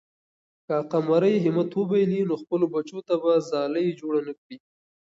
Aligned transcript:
که 0.65 0.75
قمرۍ 0.91 1.35
همت 1.45 1.71
وبایلي، 1.75 2.21
نو 2.29 2.35
خپلو 2.41 2.65
بچو 2.73 2.99
ته 3.07 3.13
به 3.21 3.31
ځالۍ 3.49 3.87
جوړه 3.99 4.19
نه 4.27 4.33
کړي. 4.39 4.57